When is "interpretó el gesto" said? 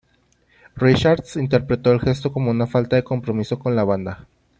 1.35-2.31